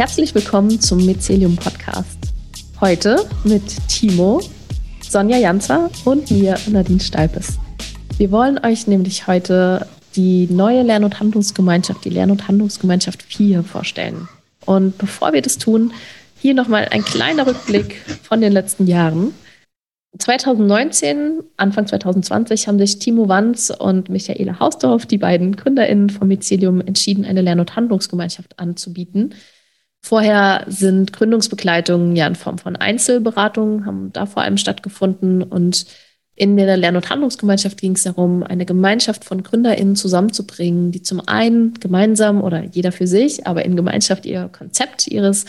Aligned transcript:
Herzlich 0.00 0.34
willkommen 0.34 0.80
zum 0.80 1.04
Mycelium 1.04 1.56
Podcast. 1.56 2.32
Heute 2.80 3.26
mit 3.44 3.62
Timo, 3.86 4.40
Sonja 5.02 5.36
Janzer 5.36 5.90
und 6.06 6.30
mir, 6.30 6.58
Nadine 6.70 7.00
Stalpes. 7.00 7.58
Wir 8.16 8.30
wollen 8.30 8.58
euch 8.64 8.86
nämlich 8.86 9.26
heute 9.26 9.86
die 10.16 10.46
neue 10.46 10.80
Lern- 10.84 11.04
und 11.04 11.20
Handlungsgemeinschaft, 11.20 12.02
die 12.02 12.08
Lern- 12.08 12.30
und 12.30 12.48
Handlungsgemeinschaft 12.48 13.22
4 13.22 13.62
vorstellen. 13.62 14.26
Und 14.64 14.96
bevor 14.96 15.34
wir 15.34 15.42
das 15.42 15.58
tun, 15.58 15.92
hier 16.38 16.54
nochmal 16.54 16.88
ein 16.90 17.04
kleiner 17.04 17.46
Rückblick 17.46 17.96
von 18.22 18.40
den 18.40 18.54
letzten 18.54 18.86
Jahren. 18.86 19.34
2019, 20.18 21.42
Anfang 21.58 21.86
2020, 21.86 22.68
haben 22.68 22.78
sich 22.78 23.00
Timo 23.00 23.28
Wanz 23.28 23.68
und 23.68 24.08
Michaela 24.08 24.60
Hausdorf, 24.60 25.04
die 25.04 25.18
beiden 25.18 25.56
GründerInnen 25.56 26.08
vom 26.08 26.28
Mycelium, 26.28 26.80
entschieden, 26.80 27.26
eine 27.26 27.42
Lern- 27.42 27.60
und 27.60 27.76
Handlungsgemeinschaft 27.76 28.58
anzubieten. 28.58 29.34
Vorher 30.02 30.64
sind 30.66 31.12
Gründungsbegleitungen 31.12 32.16
ja 32.16 32.26
in 32.26 32.34
Form 32.34 32.58
von 32.58 32.76
Einzelberatungen, 32.76 33.86
haben 33.86 34.12
da 34.12 34.26
vor 34.26 34.42
allem 34.42 34.56
stattgefunden. 34.56 35.42
Und 35.42 35.86
in 36.34 36.56
der 36.56 36.76
Lern- 36.76 36.96
und 36.96 37.10
Handlungsgemeinschaft 37.10 37.78
ging 37.78 37.92
es 37.92 38.04
darum, 38.04 38.42
eine 38.42 38.64
Gemeinschaft 38.64 39.24
von 39.24 39.42
GründerInnen 39.42 39.96
zusammenzubringen, 39.96 40.90
die 40.90 41.02
zum 41.02 41.20
einen 41.28 41.74
gemeinsam 41.74 42.42
oder 42.42 42.64
jeder 42.64 42.92
für 42.92 43.06
sich, 43.06 43.46
aber 43.46 43.64
in 43.64 43.76
Gemeinschaft 43.76 44.24
ihr 44.24 44.48
Konzept 44.48 45.06
ihres 45.06 45.44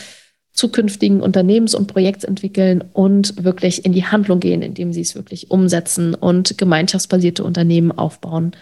zukünftigen 0.52 1.22
Unternehmens 1.22 1.74
und 1.74 1.86
Projekts 1.86 2.24
entwickeln 2.24 2.84
und 2.92 3.42
wirklich 3.42 3.86
in 3.86 3.92
die 3.92 4.04
Handlung 4.04 4.38
gehen, 4.38 4.60
indem 4.60 4.92
sie 4.92 5.00
es 5.00 5.14
wirklich 5.14 5.50
umsetzen 5.50 6.14
und 6.14 6.58
gemeinschaftsbasierte 6.58 7.42
Unternehmen 7.42 7.90
aufbauen. 7.90 8.52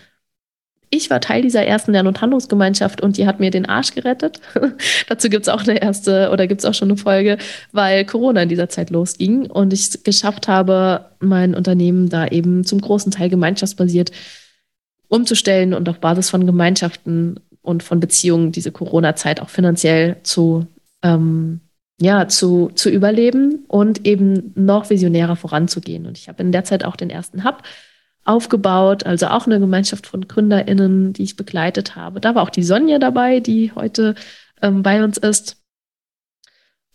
Ich 0.93 1.09
war 1.09 1.21
Teil 1.21 1.43
dieser 1.43 1.65
ersten 1.65 1.93
Lern- 1.93 2.09
und 2.09 2.21
Handlungsgemeinschaft 2.21 3.01
und 3.01 3.17
die 3.17 3.27
hat 3.27 3.39
mir 3.39 3.53
den 3.53 3.67
Arsch 3.67 3.95
gerettet. 3.95 4.41
Dazu 5.09 5.29
gibt 5.29 5.43
es 5.43 5.49
auch 5.49 5.63
eine 5.63 5.81
erste 5.81 6.31
oder 6.33 6.49
gibt 6.49 6.63
es 6.63 6.65
auch 6.65 6.75
schon 6.75 6.89
eine 6.89 6.97
Folge, 6.97 7.39
weil 7.71 8.05
Corona 8.05 8.43
in 8.43 8.49
dieser 8.49 8.69
Zeit 8.69 8.91
losging 8.91 9.47
und 9.47 9.73
ich 9.73 9.83
es 9.83 10.03
geschafft 10.03 10.49
habe, 10.49 11.07
mein 11.21 11.55
Unternehmen 11.55 12.09
da 12.09 12.27
eben 12.27 12.65
zum 12.65 12.81
großen 12.81 13.13
Teil 13.13 13.29
gemeinschaftsbasiert 13.29 14.11
umzustellen 15.07 15.75
und 15.75 15.89
auf 15.89 16.01
Basis 16.01 16.29
von 16.29 16.45
Gemeinschaften 16.45 17.39
und 17.63 17.85
von 17.85 18.01
Beziehungen 18.01 18.51
diese 18.51 18.73
Corona-Zeit 18.73 19.41
auch 19.41 19.49
finanziell 19.49 20.17
zu 20.25 20.67
ähm, 21.03 21.61
ja, 22.01 22.29
zu, 22.29 22.71
zu 22.75 22.89
überleben 22.89 23.65
und 23.69 24.07
eben 24.07 24.53
noch 24.55 24.89
visionärer 24.89 25.37
voranzugehen. 25.37 26.07
Und 26.07 26.17
ich 26.17 26.29
habe 26.29 26.43
in 26.43 26.51
der 26.51 26.65
Zeit 26.65 26.83
auch 26.83 26.97
den 26.97 27.11
ersten 27.11 27.45
Hub 27.45 27.63
aufgebaut, 28.25 29.07
also 29.07 29.27
auch 29.29 29.47
eine 29.47 29.61
Gemeinschaft 29.61 30.07
von 30.07 30.29
GründerInnen, 30.29 31.13
die 31.13 31.23
ich 31.23 31.37
begleitet 31.37 31.97
habe. 31.97 32.21
Da 32.21 32.35
war 32.35 32.43
auch 32.43 32.51
die 32.51 32.63
Sonja 32.63 32.99
dabei, 32.99 33.41
die 33.41 33.73
heute 33.75 34.15
ähm, 34.63 34.83
bei 34.83 35.03
uns 35.03 35.19
ist. 35.19 35.57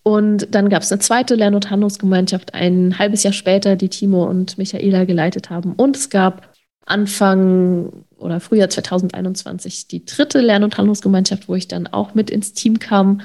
Und 0.03 0.53
dann 0.53 0.69
gab 0.69 0.83
es 0.83 0.91
eine 0.91 0.99
zweite 0.99 1.35
Lern- 1.35 1.55
und 1.55 1.71
Handlungsgemeinschaft 1.71 2.53
ein 2.53 2.99
halbes 2.99 3.23
Jahr 3.23 3.33
später, 3.33 3.75
die 3.75 3.89
Timo 3.89 4.25
und 4.25 4.57
Michaela 4.57 5.05
geleitet 5.05 5.49
haben. 5.49 5.73
Und 5.73 5.97
es 5.97 6.11
gab 6.11 6.53
Anfang 6.85 8.05
oder 8.17 8.39
Frühjahr 8.39 8.69
2021 8.69 9.87
die 9.87 10.05
dritte 10.05 10.41
Lern- 10.41 10.63
und 10.63 10.77
Handlungsgemeinschaft, 10.77 11.49
wo 11.49 11.55
ich 11.55 11.67
dann 11.67 11.87
auch 11.87 12.13
mit 12.13 12.29
ins 12.29 12.53
Team 12.53 12.77
kam 12.77 13.21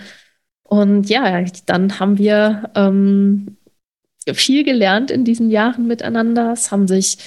und 0.70 1.10
ja, 1.10 1.44
dann 1.66 1.98
haben 1.98 2.16
wir 2.16 2.70
ähm, 2.76 3.56
viel 4.32 4.62
gelernt 4.62 5.10
in 5.10 5.24
diesen 5.24 5.50
Jahren 5.50 5.88
miteinander. 5.88 6.52
Es 6.52 6.70
haben 6.70 6.86
sich 6.86 7.18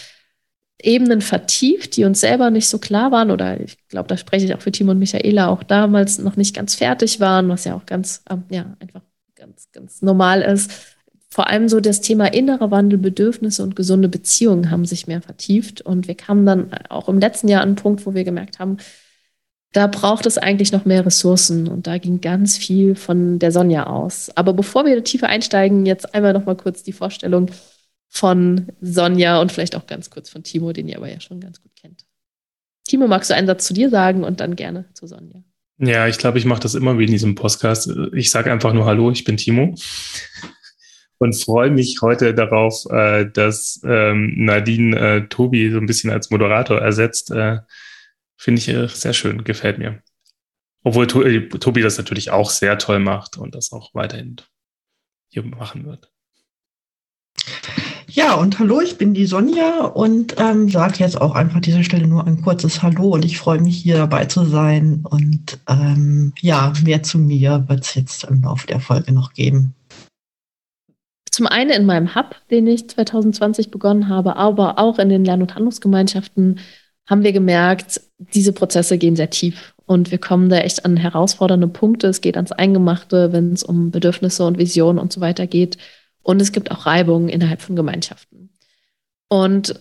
Ebenen 0.84 1.22
vertieft, 1.22 1.95
die 1.95 2.03
uns 2.03 2.20
selber 2.20 2.50
nicht 2.52 2.67
so 2.67 2.78
klar 2.78 3.12
waren. 3.12 3.31
Oder 3.31 3.59
ich 3.59 3.78
glaube, 3.88 4.08
da 4.08 4.17
spreche 4.17 4.45
ich 4.45 4.53
auch 4.53 4.62
für 4.62 4.72
Timo 4.72 4.92
und 4.92 5.00
Michaela, 5.00 5.48
auch 5.48 5.64
damals 5.64 6.19
noch 6.19 6.35
nicht 6.35 6.56
ganz 6.56 6.75
fertig 6.75 7.19
waren, 7.19 7.50
was 7.50 7.63
ja 7.63 7.75
auch 7.75 7.85
ganz, 7.85 8.24
ähm, 8.30 8.44
ja, 8.50 8.75
einfach 8.80 9.02
ganz, 9.35 9.69
ganz 9.72 10.02
normal 10.02 10.41
ist. 10.41 10.72
Vor 11.30 11.47
allem 11.50 11.68
so 11.68 11.80
das 11.80 12.02
Thema 12.02 12.31
innerer 12.31 12.69
Wandel, 12.69 13.00
Bedürfnisse 13.00 13.63
und 13.63 13.75
gesunde 13.75 14.09
Beziehungen 14.09 14.69
haben 14.69 14.85
sich 14.85 15.07
mehr 15.07 15.22
vertieft. 15.22 15.81
Und 15.81 16.07
wir 16.07 16.16
kamen 16.16 16.46
dann 16.46 16.74
auch 16.90 17.09
im 17.09 17.19
letzten 17.19 17.47
Jahr 17.47 17.62
an 17.62 17.69
einen 17.69 17.75
Punkt, 17.75 18.06
wo 18.06 18.13
wir 18.13 18.24
gemerkt 18.24 18.59
haben, 18.59 18.78
da 19.72 19.88
braucht 19.88 20.28
es 20.28 20.38
eigentlich 20.38 20.72
noch 20.72 20.86
mehr 20.86 21.03
Ressourcen 21.03 21.68
und 21.68 21.88
da 21.88 21.97
ging 21.97 22.22
ganz 22.22 22.57
viel 22.57 22.94
von 22.94 23.40
der 23.40 23.52
Sonja 23.52 23.88
aus. 23.88 24.30
Aber 24.36 24.53
bevor 24.53 24.86
wir 24.86 25.03
tiefer 25.03 25.28
einsteigen, 25.28 25.88
jetzt 25.88 26.13
einmal 26.13 26.34
noch 26.34 26.46
mal 26.46 26.56
kurz 26.56 26.84
die 26.84 26.94
Vorstellung 26.94 27.50
von 28.13 28.68
Sonja 28.79 29.41
und 29.41 29.51
vielleicht 29.51 29.75
auch 29.75 29.88
ganz 29.88 30.12
kurz 30.12 30.29
von 30.29 30.44
Timo, 30.44 30.72
den 30.72 30.88
ihr 30.88 30.97
aber 30.97 31.09
ja 31.09 31.19
schon 31.19 31.40
ganz 31.40 31.59
gut 31.62 31.72
kennt. 31.75 32.06
Timo, 32.88 33.07
magst 33.07 33.31
du 33.31 33.35
einen 33.35 33.47
Satz 33.47 33.66
zu 33.66 33.74
dir 33.74 33.90
sagen 33.90 34.24
und 34.24 34.40
dann 34.40 34.56
gerne 34.56 34.85
zu 34.94 35.07
Sonja? 35.07 35.44
Ja, 35.79 36.07
ich 36.07 36.19
glaube, 36.19 36.38
ich 36.38 36.46
mache 36.46 36.62
das 36.62 36.75
immer 36.75 37.00
wie 37.00 37.06
in 37.06 37.12
diesem 37.12 37.34
Podcast. 37.34 37.91
Ich 38.13 38.29
sage 38.29 38.51
einfach 38.51 38.72
nur 38.72 38.85
Hallo, 38.85 39.09
ich 39.09 39.24
bin 39.24 39.38
Timo 39.38 39.74
und 41.18 41.34
freue 41.34 41.72
mich 41.72 42.03
heute 42.03 42.35
darauf, 42.35 42.85
äh, 42.91 43.25
dass 43.25 43.81
ähm, 43.84 44.34
Nadine 44.38 45.00
äh, 45.00 45.28
Tobi 45.28 45.72
so 45.72 45.80
ein 45.80 45.88
bisschen 45.88 46.12
als 46.12 46.30
Moderator 46.30 46.80
ersetzt. 46.80 47.31
Äh, 47.31 47.62
Finde 48.38 48.62
ich 48.62 48.69
äh, 48.69 48.88
sehr 48.90 49.13
schön, 49.13 49.44
gefällt 49.44 49.80
mir. 49.80 50.03
Obwohl 50.84 51.06
äh, 51.25 51.50
Tobi 51.50 51.81
das 51.81 51.97
natürlich 51.97 52.30
auch 52.30 52.51
sehr 52.51 52.78
toll 52.78 53.00
macht 53.00 53.38
und 53.38 53.56
das 53.56 53.72
auch 53.72 53.95
weiterhin 53.95 54.35
hier 55.30 55.44
machen 55.44 55.85
wird. 55.85 56.12
Ja, 58.16 58.35
und 58.35 58.59
hallo, 58.59 58.79
ich 58.79 59.00
bin 59.00 59.16
die 59.16 59.25
Sonja 59.25 59.85
und 59.85 60.35
ähm, 60.40 60.69
sage 60.69 61.00
jetzt 61.00 61.19
auch 61.19 61.34
einfach 61.34 61.56
an 61.56 61.62
dieser 61.63 61.84
Stelle 61.84 62.06
nur 62.06 62.28
ein 62.28 62.44
kurzes 62.44 62.84
Hallo 62.84 63.09
und 63.09 63.25
ich 63.25 63.40
freue 63.40 63.59
mich 63.59 63.75
hier 63.75 63.97
dabei 63.97 64.25
zu 64.25 64.46
sein. 64.46 65.03
Und 65.09 65.57
ähm, 65.68 66.31
ja, 66.40 66.72
mehr 66.84 67.01
zu 67.01 67.18
mir 67.18 67.66
wird 67.68 67.81
es 67.81 67.96
jetzt 67.96 68.25
im 68.25 68.44
Laufe 68.44 68.68
der 68.68 68.79
Folge 68.79 69.13
noch 69.13 69.34
geben. 69.34 69.74
Zum 71.31 71.47
einen 71.47 71.72
in 71.72 71.88
meinem 71.88 72.13
Hub, 72.13 72.35
den 72.51 72.68
ich 72.68 72.88
2020 72.88 73.72
begonnen 73.72 74.09
habe, 74.09 74.35
aber 74.35 74.78
auch 74.78 75.00
in 75.00 75.09
den 75.09 75.25
Lern- 75.25 75.41
und 75.41 75.56
Handlungsgemeinschaften 75.56 76.59
haben 77.09 77.24
wir 77.24 77.34
gemerkt, 77.34 78.00
diese 78.19 78.53
Prozesse 78.53 79.00
gehen 79.00 79.16
sehr 79.16 79.31
tief 79.31 79.74
und 79.88 80.12
wir 80.12 80.19
kommen 80.19 80.50
da 80.50 80.57
echt 80.57 80.85
an 80.85 80.97
herausfordernde 80.97 81.68
Punkte. 81.68 82.09
Es 82.09 82.22
geht 82.22 82.35
ans 82.35 82.51
Eingemachte, 82.51 83.34
wenn 83.34 83.53
es 83.53 83.63
um 83.63 83.90
Bedürfnisse 83.90 84.45
und 84.45 84.59
Visionen 84.59 85.00
und 85.00 85.12
so 85.12 85.19
weiter 85.19 85.47
geht. 85.47 85.80
Und 86.23 86.41
es 86.41 86.51
gibt 86.51 86.72
auch 86.72 86.85
Reibungen 86.85 87.29
innerhalb 87.29 87.61
von 87.61 87.75
Gemeinschaften. 87.75 88.50
Und 89.29 89.79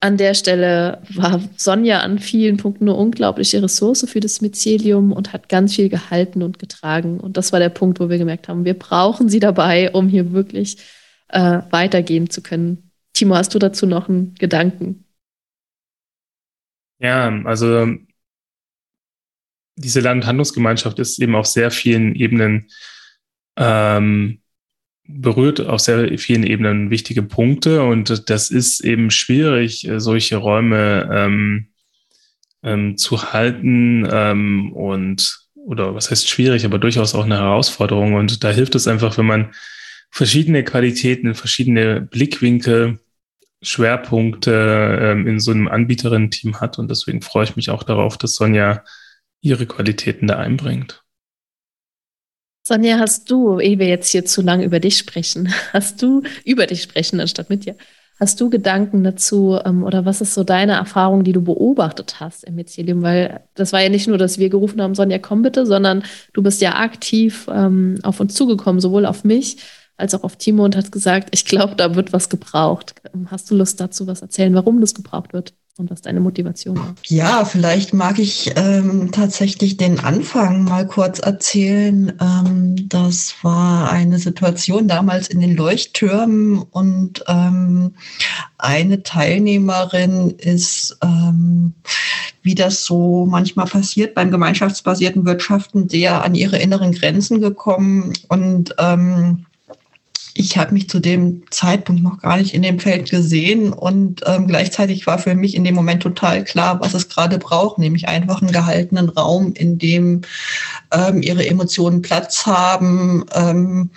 an 0.00 0.16
der 0.16 0.34
Stelle 0.34 1.02
war 1.14 1.40
Sonja 1.56 2.00
an 2.00 2.18
vielen 2.18 2.58
Punkten 2.58 2.84
eine 2.84 2.94
unglaubliche 2.94 3.62
Ressource 3.62 4.06
für 4.08 4.20
das 4.20 4.40
Mycelium 4.40 5.12
und 5.12 5.32
hat 5.32 5.48
ganz 5.48 5.74
viel 5.74 5.88
gehalten 5.88 6.42
und 6.42 6.58
getragen. 6.58 7.18
Und 7.18 7.36
das 7.36 7.52
war 7.52 7.60
der 7.60 7.70
Punkt, 7.70 7.98
wo 7.98 8.08
wir 8.08 8.18
gemerkt 8.18 8.48
haben, 8.48 8.64
wir 8.64 8.78
brauchen 8.78 9.28
sie 9.28 9.40
dabei, 9.40 9.90
um 9.92 10.08
hier 10.08 10.32
wirklich 10.32 10.78
äh, 11.28 11.60
weitergehen 11.70 12.30
zu 12.30 12.42
können. 12.42 12.90
Timo, 13.14 13.34
hast 13.34 13.54
du 13.54 13.58
dazu 13.58 13.86
noch 13.86 14.08
einen 14.08 14.34
Gedanken? 14.34 15.04
Ja, 16.98 17.28
also 17.44 17.96
diese 19.76 20.00
Land- 20.00 20.22
und 20.22 20.28
Handlungsgemeinschaft 20.28 20.98
ist 20.98 21.18
eben 21.20 21.34
auf 21.34 21.46
sehr 21.46 21.70
vielen 21.70 22.14
Ebenen 22.14 22.68
ähm, 23.56 24.40
berührt, 25.08 25.60
auf 25.60 25.80
sehr 25.80 26.18
vielen 26.18 26.44
Ebenen 26.44 26.90
wichtige 26.90 27.22
Punkte 27.22 27.82
und 27.82 28.28
das 28.30 28.50
ist 28.50 28.80
eben 28.80 29.10
schwierig, 29.10 29.88
solche 29.96 30.36
Räume 30.36 31.08
ähm, 31.12 31.68
ähm, 32.62 32.96
zu 32.96 33.32
halten 33.32 34.08
ähm, 34.10 34.72
und 34.72 35.40
oder 35.54 35.94
was 35.94 36.10
heißt 36.10 36.28
schwierig, 36.28 36.64
aber 36.64 36.78
durchaus 36.78 37.14
auch 37.14 37.24
eine 37.24 37.38
Herausforderung 37.38 38.14
und 38.14 38.44
da 38.44 38.50
hilft 38.50 38.74
es 38.74 38.88
einfach, 38.88 39.18
wenn 39.18 39.26
man 39.26 39.52
verschiedene 40.10 40.64
Qualitäten, 40.64 41.34
verschiedene 41.34 42.00
Blickwinkel 42.00 42.98
Schwerpunkte 43.62 44.98
ähm, 45.00 45.26
in 45.26 45.40
so 45.40 45.50
einem 45.50 45.68
Anbieterinnen-Team 45.68 46.60
hat. 46.60 46.78
Und 46.78 46.90
deswegen 46.90 47.22
freue 47.22 47.44
ich 47.44 47.56
mich 47.56 47.70
auch 47.70 47.82
darauf, 47.82 48.18
dass 48.18 48.34
Sonja 48.34 48.84
ihre 49.40 49.66
Qualitäten 49.66 50.26
da 50.26 50.38
einbringt. 50.38 51.02
Sonja, 52.66 52.98
hast 52.98 53.30
du, 53.30 53.60
ehe 53.60 53.78
wir 53.78 53.86
jetzt 53.86 54.10
hier 54.10 54.24
zu 54.24 54.42
lang 54.42 54.60
über 54.60 54.80
dich 54.80 54.98
sprechen, 54.98 55.54
hast 55.72 56.02
du 56.02 56.22
über 56.44 56.66
dich 56.66 56.82
sprechen 56.82 57.20
anstatt 57.20 57.48
mit 57.48 57.64
dir, 57.64 57.76
hast 58.18 58.40
du 58.40 58.50
Gedanken 58.50 59.04
dazu 59.04 59.56
ähm, 59.64 59.84
oder 59.84 60.04
was 60.04 60.20
ist 60.20 60.34
so 60.34 60.42
deine 60.42 60.72
Erfahrung, 60.72 61.22
die 61.22 61.30
du 61.32 61.42
beobachtet 61.42 62.18
hast 62.18 62.42
im 62.42 62.56
Mycelium? 62.56 63.02
Weil 63.02 63.44
das 63.54 63.72
war 63.72 63.80
ja 63.82 63.88
nicht 63.88 64.08
nur, 64.08 64.18
dass 64.18 64.40
wir 64.40 64.48
gerufen 64.50 64.82
haben, 64.82 64.96
Sonja, 64.96 65.20
komm 65.20 65.42
bitte, 65.42 65.64
sondern 65.64 66.02
du 66.32 66.42
bist 66.42 66.60
ja 66.60 66.74
aktiv 66.74 67.48
ähm, 67.54 68.00
auf 68.02 68.18
uns 68.18 68.34
zugekommen, 68.34 68.80
sowohl 68.80 69.06
auf 69.06 69.22
mich 69.22 69.58
als 69.96 70.12
auch 70.16 70.24
auf 70.24 70.34
Timo 70.34 70.64
und 70.64 70.74
hat 70.74 70.90
gesagt, 70.90 71.28
ich 71.30 71.44
glaube, 71.44 71.76
da 71.76 71.94
wird 71.94 72.12
was 72.12 72.28
gebraucht. 72.28 72.96
Hast 73.30 73.48
du 73.48 73.54
Lust 73.54 73.78
dazu, 73.80 74.08
was 74.08 74.22
erzählen, 74.22 74.54
warum 74.54 74.80
das 74.80 74.92
gebraucht 74.92 75.32
wird 75.32 75.54
und 75.78 75.90
was 75.90 76.00
deine 76.00 76.20
Motivation 76.20 76.78
war? 76.78 76.94
Ja, 77.04 77.44
vielleicht 77.44 77.92
mag 77.92 78.18
ich 78.18 78.52
ähm, 78.56 79.10
tatsächlich 79.12 79.76
den 79.76 80.00
Anfang 80.00 80.64
mal 80.64 80.86
kurz 80.86 81.18
erzählen. 81.18 82.12
Ähm, 82.20 82.88
das 82.88 83.34
war 83.42 83.90
eine 83.90 84.18
Situation 84.18 84.88
damals 84.88 85.28
in 85.28 85.40
den 85.40 85.54
Leuchttürmen 85.54 86.62
und 86.62 87.24
ähm, 87.28 87.94
eine 88.58 89.02
Teilnehmerin 89.02 90.30
ist 90.30 90.96
ähm, 91.02 91.74
wie 92.42 92.54
das 92.54 92.84
so 92.84 93.26
manchmal 93.26 93.66
passiert 93.66 94.14
beim 94.14 94.30
gemeinschaftsbasierten 94.30 95.26
Wirtschaften, 95.26 95.88
sehr 95.88 96.22
an 96.22 96.36
ihre 96.36 96.58
inneren 96.58 96.92
Grenzen 96.92 97.40
gekommen 97.40 98.12
und 98.28 98.74
ähm, 98.78 99.46
ich 100.38 100.56
habe 100.58 100.74
mich 100.74 100.88
zu 100.88 101.00
dem 101.00 101.42
Zeitpunkt 101.50 102.02
noch 102.02 102.20
gar 102.20 102.36
nicht 102.36 102.54
in 102.54 102.62
dem 102.62 102.78
Feld 102.78 103.10
gesehen 103.10 103.72
und 103.72 104.22
ähm, 104.26 104.46
gleichzeitig 104.46 105.06
war 105.06 105.18
für 105.18 105.34
mich 105.34 105.54
in 105.54 105.64
dem 105.64 105.74
Moment 105.74 106.02
total 106.02 106.44
klar, 106.44 106.80
was 106.80 106.94
es 106.94 107.08
gerade 107.08 107.38
braucht, 107.38 107.78
nämlich 107.78 108.08
einfach 108.08 108.42
einen 108.42 108.52
gehaltenen 108.52 109.08
Raum, 109.08 109.52
in 109.54 109.78
dem 109.78 110.22
ähm, 110.92 111.22
ihre 111.22 111.46
Emotionen 111.46 112.02
Platz 112.02 112.46
haben 112.46 113.24
ähm, 113.34 113.90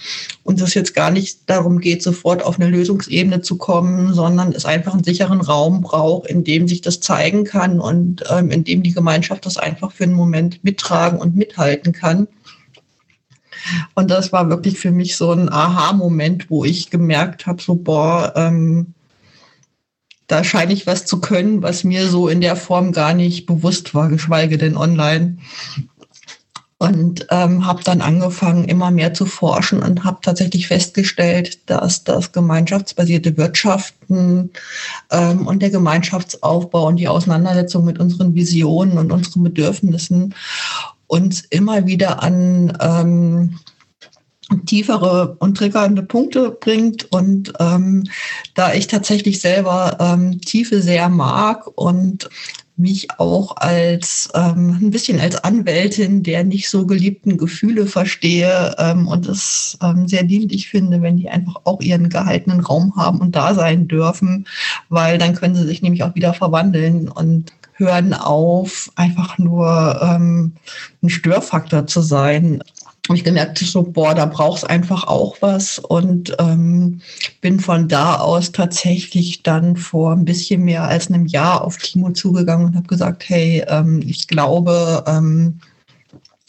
und 0.44 0.62
es 0.62 0.74
jetzt 0.74 0.96
gar 0.96 1.12
nicht 1.12 1.50
darum 1.50 1.80
geht, 1.80 2.02
sofort 2.02 2.44
auf 2.44 2.60
eine 2.60 2.70
Lösungsebene 2.70 3.42
zu 3.42 3.58
kommen, 3.58 4.14
sondern 4.14 4.54
es 4.54 4.66
einfach 4.66 4.94
einen 4.94 5.04
sicheren 5.04 5.42
Raum 5.42 5.82
braucht, 5.82 6.28
in 6.30 6.44
dem 6.44 6.68
sich 6.68 6.82
das 6.82 7.02
zeigen 7.02 7.44
kann 7.44 7.80
und 7.80 8.24
ähm, 8.30 8.50
in 8.52 8.64
dem 8.64 8.84
die 8.84 8.94
Gemeinschaft 8.94 9.46
das 9.46 9.58
einfach 9.58 9.92
für 9.92 10.06
einen 10.06 10.14
Moment 10.14 10.64
mittragen 10.64 11.20
und 11.20 11.36
mithalten 11.36 11.94
kann. 11.94 12.28
Und 13.94 14.12
das 14.12 14.31
war 14.31 14.50
wirklich 14.50 14.80
für 14.80 14.92
mich 14.92 15.16
so 15.18 15.31
ein 15.31 15.51
Aha-Moment, 15.51 16.50
wo 16.50 16.63
ich 16.66 16.89
gemerkt 16.89 17.48
habe, 17.48 17.62
so, 17.62 17.75
boah, 17.75 18.33
ähm, 18.36 18.94
da 20.30 20.44
scheine 20.44 20.74
ich 20.74 20.88
was 20.88 21.06
zu 21.06 21.19
können, 21.19 21.63
was 21.63 21.83
mir 21.83 22.07
so 22.07 22.27
in 22.30 22.39
der 22.39 22.56
Form 22.56 22.92
gar 22.92 23.13
nicht 23.13 23.45
bewusst 23.48 23.95
war, 23.95 24.10
geschweige 24.10 24.57
denn 24.57 24.77
online. 24.77 25.38
Und 26.77 27.27
ähm, 27.30 27.66
habe 27.66 27.83
dann 27.83 28.00
angefangen, 28.00 28.63
immer 28.63 28.89
mehr 28.89 29.13
zu 29.13 29.25
forschen 29.25 29.83
und 29.83 30.06
habe 30.06 30.19
tatsächlich 30.21 30.68
festgestellt, 30.68 31.69
dass 31.69 32.06
das 32.06 32.31
gemeinschaftsbasierte 32.31 33.36
Wirtschaften 33.36 34.51
ähm, 35.12 35.45
und 35.45 35.62
der 35.62 35.71
Gemeinschaftsaufbau 35.71 36.88
und 36.88 36.95
die 36.95 37.10
Auseinandersetzung 37.10 37.83
mit 37.83 38.00
unseren 38.00 38.33
Visionen 38.33 38.98
und 38.98 39.12
unseren 39.12 39.44
Bedürfnissen 39.44 40.33
uns 41.10 41.42
immer 41.50 41.88
wieder 41.88 42.24
an 42.24 42.78
ähm, 42.80 43.60
tiefere 44.66 45.36
und 45.40 45.58
triggernde 45.58 46.04
Punkte 46.04 46.52
bringt. 46.52 47.12
Und 47.12 47.54
ähm, 47.60 48.06
da 48.54 48.74
ich 48.74 48.88
tatsächlich 48.88 49.42
selber 49.42 49.98
ähm, 50.00 50.40
Tiefe 50.40 50.82
sehr 50.82 51.10
mag 51.10 51.68
und 51.76 52.30
mich 52.80 53.08
auch 53.20 53.58
als 53.58 54.30
ähm, 54.34 54.78
ein 54.82 54.90
bisschen 54.90 55.20
als 55.20 55.36
Anwältin 55.44 56.24
der 56.24 56.46
nicht 56.46 56.70
so 56.70 56.86
geliebten 56.86 57.38
Gefühle 57.38 57.86
verstehe 57.86 58.74
ähm, 58.78 59.06
und 59.06 59.28
es 59.28 59.78
ähm, 59.84 60.08
sehr 60.08 60.24
dienlich 60.24 60.70
finde, 60.70 61.02
wenn 61.02 61.18
die 61.18 61.30
einfach 61.30 61.58
auch 61.66 61.82
ihren 61.82 62.08
gehaltenen 62.08 62.62
Raum 62.62 62.96
haben 62.96 63.20
und 63.20 63.36
da 63.36 63.54
sein 63.54 63.90
dürfen, 63.90 64.48
weil 64.88 65.18
dann 65.18 65.36
können 65.36 65.56
sie 65.56 65.66
sich 65.66 65.82
nämlich 65.82 66.04
auch 66.04 66.16
wieder 66.16 66.34
verwandeln 66.34 67.10
und 67.10 67.52
hören 67.80 68.14
auf, 68.14 68.92
einfach 68.96 69.38
nur 69.38 70.00
ähm, 70.02 70.54
ein 71.02 71.10
Störfaktor 71.10 71.88
zu 71.88 72.02
sein. 72.02 72.62
Habe 73.08 73.18
ich 73.18 73.24
gemerkt, 73.24 73.58
so, 73.58 73.84
boah, 73.84 74.14
da 74.14 74.28
brauchst 74.28 74.70
einfach 74.70 75.06
auch 75.06 75.38
was 75.42 75.80
und 75.80 76.36
ähm, 76.38 77.02
bin 77.42 77.60
von 77.60 77.88
da 77.88 78.18
aus 78.18 78.52
tatsächlich 78.52 79.42
dann 79.42 79.78
vor 79.78 80.12
ein 80.12 80.26
bisschen 80.26 80.64
mehr 80.64 80.84
als 80.84 81.08
einem 81.08 81.26
Jahr 81.26 81.64
auf 81.64 81.78
Timo 81.78 82.12
zugegangen 82.12 82.68
und 82.68 82.76
habe 82.76 82.88
gesagt, 82.88 83.28
hey, 83.28 83.66
ähm, 83.68 84.02
ich 84.06 84.28
glaube, 84.28 85.04
ähm, 85.08 85.60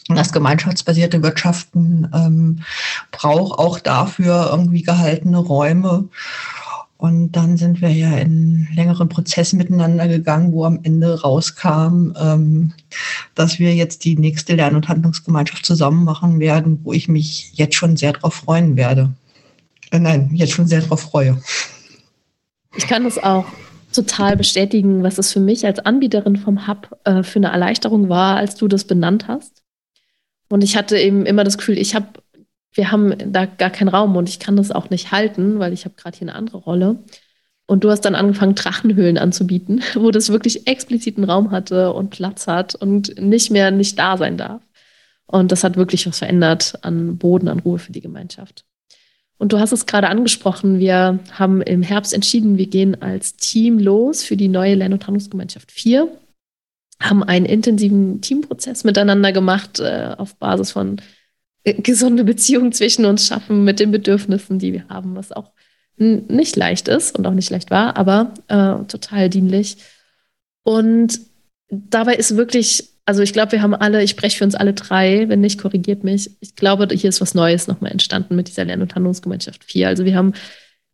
das 0.08 0.32
gemeinschaftsbasierte 0.32 1.22
Wirtschaften 1.22 2.10
ähm, 2.14 2.62
braucht 3.10 3.58
auch 3.58 3.78
dafür 3.78 4.48
irgendwie 4.50 4.82
gehaltene 4.82 5.38
Räume. 5.38 6.08
Und 7.00 7.32
dann 7.32 7.56
sind 7.56 7.80
wir 7.80 7.88
ja 7.88 8.18
in 8.18 8.68
längeren 8.74 9.08
Prozess 9.08 9.54
miteinander 9.54 10.06
gegangen, 10.06 10.52
wo 10.52 10.66
am 10.66 10.80
Ende 10.82 11.22
rauskam, 11.22 12.12
ähm, 12.20 12.74
dass 13.34 13.58
wir 13.58 13.74
jetzt 13.74 14.04
die 14.04 14.18
nächste 14.18 14.54
Lern- 14.54 14.76
und 14.76 14.86
Handlungsgemeinschaft 14.86 15.64
zusammen 15.64 16.04
machen 16.04 16.40
werden, 16.40 16.80
wo 16.84 16.92
ich 16.92 17.08
mich 17.08 17.52
jetzt 17.54 17.74
schon 17.74 17.96
sehr 17.96 18.12
darauf 18.12 18.34
freuen 18.34 18.76
werde. 18.76 19.14
Äh, 19.90 19.98
nein, 19.98 20.28
jetzt 20.34 20.52
schon 20.52 20.66
sehr 20.66 20.82
darauf 20.82 21.00
freue. 21.00 21.40
Ich 22.76 22.86
kann 22.86 23.04
das 23.04 23.16
auch 23.16 23.46
total 23.94 24.36
bestätigen, 24.36 25.02
was 25.02 25.16
es 25.16 25.32
für 25.32 25.40
mich 25.40 25.64
als 25.64 25.78
Anbieterin 25.78 26.36
vom 26.36 26.68
Hub 26.68 26.98
äh, 27.04 27.22
für 27.22 27.38
eine 27.38 27.48
Erleichterung 27.48 28.10
war, 28.10 28.36
als 28.36 28.56
du 28.56 28.68
das 28.68 28.84
benannt 28.84 29.26
hast. 29.26 29.62
Und 30.50 30.62
ich 30.62 30.76
hatte 30.76 30.98
eben 30.98 31.24
immer 31.24 31.44
das 31.44 31.56
Gefühl, 31.56 31.78
ich 31.78 31.94
habe 31.94 32.08
wir 32.72 32.92
haben 32.92 33.14
da 33.32 33.46
gar 33.46 33.70
keinen 33.70 33.88
Raum 33.88 34.16
und 34.16 34.28
ich 34.28 34.38
kann 34.38 34.56
das 34.56 34.70
auch 34.70 34.90
nicht 34.90 35.12
halten, 35.12 35.58
weil 35.58 35.72
ich 35.72 35.84
habe 35.84 35.94
gerade 35.96 36.16
hier 36.16 36.28
eine 36.28 36.36
andere 36.36 36.58
Rolle. 36.58 37.02
Und 37.66 37.84
du 37.84 37.90
hast 37.90 38.00
dann 38.00 38.16
angefangen, 38.16 38.54
Drachenhöhlen 38.54 39.18
anzubieten, 39.18 39.82
wo 39.94 40.10
das 40.10 40.30
wirklich 40.30 40.66
expliziten 40.66 41.24
Raum 41.24 41.50
hatte 41.50 41.92
und 41.92 42.10
Platz 42.10 42.46
hat 42.46 42.74
und 42.74 43.20
nicht 43.20 43.50
mehr 43.50 43.70
nicht 43.70 43.98
da 43.98 44.16
sein 44.16 44.36
darf. 44.36 44.62
Und 45.26 45.52
das 45.52 45.62
hat 45.62 45.76
wirklich 45.76 46.06
was 46.06 46.18
verändert 46.18 46.78
an 46.82 47.16
Boden, 47.16 47.48
an 47.48 47.60
Ruhe 47.60 47.78
für 47.78 47.92
die 47.92 48.00
Gemeinschaft. 48.00 48.64
Und 49.38 49.52
du 49.52 49.58
hast 49.58 49.72
es 49.72 49.86
gerade 49.86 50.08
angesprochen, 50.08 50.80
wir 50.80 51.20
haben 51.32 51.62
im 51.62 51.82
Herbst 51.82 52.12
entschieden, 52.12 52.58
wir 52.58 52.66
gehen 52.66 53.00
als 53.00 53.36
Team 53.36 53.78
los 53.78 54.22
für 54.22 54.36
die 54.36 54.48
neue 54.48 54.74
Lern- 54.74 54.92
und 54.92 55.06
Handlungsgemeinschaft 55.06 55.72
4, 55.72 56.08
haben 57.00 57.22
einen 57.22 57.46
intensiven 57.46 58.20
Teamprozess 58.20 58.84
miteinander 58.84 59.32
gemacht 59.32 59.80
äh, 59.80 60.14
auf 60.18 60.36
Basis 60.36 60.72
von 60.72 61.00
gesunde 61.74 62.24
Beziehung 62.24 62.72
zwischen 62.72 63.04
uns 63.04 63.26
schaffen 63.26 63.64
mit 63.64 63.80
den 63.80 63.90
Bedürfnissen, 63.90 64.58
die 64.58 64.72
wir 64.72 64.88
haben, 64.88 65.16
was 65.16 65.32
auch 65.32 65.50
nicht 65.96 66.56
leicht 66.56 66.88
ist 66.88 67.18
und 67.18 67.26
auch 67.26 67.34
nicht 67.34 67.50
leicht 67.50 67.70
war, 67.70 67.96
aber 67.96 68.32
äh, 68.48 68.84
total 68.86 69.28
dienlich. 69.28 69.76
Und 70.62 71.20
dabei 71.68 72.14
ist 72.14 72.36
wirklich, 72.36 72.88
also 73.04 73.22
ich 73.22 73.32
glaube, 73.32 73.52
wir 73.52 73.62
haben 73.62 73.74
alle, 73.74 74.02
ich 74.02 74.10
spreche 74.10 74.38
für 74.38 74.44
uns 74.44 74.54
alle 74.54 74.72
drei, 74.72 75.28
wenn 75.28 75.40
nicht, 75.40 75.60
korrigiert 75.60 76.02
mich. 76.02 76.30
Ich 76.40 76.56
glaube, 76.56 76.88
hier 76.94 77.10
ist 77.10 77.20
was 77.20 77.34
Neues 77.34 77.66
nochmal 77.66 77.92
entstanden 77.92 78.34
mit 78.34 78.48
dieser 78.48 78.64
Lern- 78.64 78.82
und 78.82 78.94
Handlungsgemeinschaft 78.94 79.64
4. 79.64 79.88
Also 79.88 80.04
wir 80.06 80.16
haben 80.16 80.32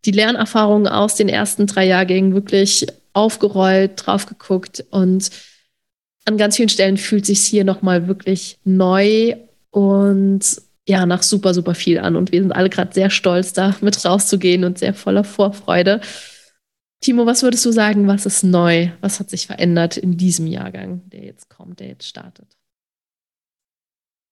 die 0.04 0.10
Lernerfahrungen 0.10 0.88
aus 0.88 1.14
den 1.14 1.28
ersten 1.28 1.66
drei 1.66 1.86
Jahrgängen 1.86 2.34
wirklich 2.34 2.86
aufgerollt, 3.12 3.92
drauf 3.96 4.26
geguckt 4.26 4.84
und 4.90 5.30
an 6.24 6.36
ganz 6.36 6.56
vielen 6.56 6.68
Stellen 6.68 6.96
fühlt 6.96 7.24
sich 7.24 7.40
hier 7.40 7.64
nochmal 7.64 8.08
wirklich 8.08 8.58
neu 8.64 9.36
und 9.70 10.40
ja, 10.88 11.04
nach 11.04 11.22
super, 11.22 11.52
super 11.52 11.74
viel 11.74 11.98
an. 11.98 12.16
Und 12.16 12.32
wir 12.32 12.40
sind 12.40 12.52
alle 12.52 12.70
gerade 12.70 12.94
sehr 12.94 13.10
stolz, 13.10 13.52
da 13.52 13.76
mit 13.80 14.04
rauszugehen 14.04 14.64
und 14.64 14.78
sehr 14.78 14.94
voller 14.94 15.24
Vorfreude. 15.24 16.00
Timo, 17.00 17.26
was 17.26 17.42
würdest 17.42 17.64
du 17.64 17.72
sagen, 17.72 18.06
was 18.06 18.24
ist 18.24 18.42
neu? 18.42 18.88
Was 19.00 19.20
hat 19.20 19.30
sich 19.30 19.46
verändert 19.46 19.96
in 19.96 20.16
diesem 20.16 20.46
Jahrgang, 20.46 21.02
der 21.10 21.24
jetzt 21.24 21.50
kommt, 21.50 21.80
der 21.80 21.88
jetzt 21.88 22.06
startet? 22.06 22.46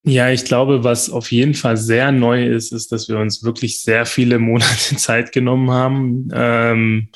Ja, 0.06 0.30
ich 0.30 0.44
glaube, 0.44 0.84
was 0.84 1.10
auf 1.10 1.32
jeden 1.32 1.54
Fall 1.54 1.76
sehr 1.76 2.12
neu 2.12 2.46
ist, 2.46 2.72
ist, 2.72 2.92
dass 2.92 3.08
wir 3.08 3.18
uns 3.18 3.42
wirklich 3.42 3.80
sehr 3.80 4.06
viele 4.06 4.38
Monate 4.38 4.96
Zeit 4.96 5.32
genommen 5.32 5.70
haben 5.70 6.28
ähm, 6.32 7.08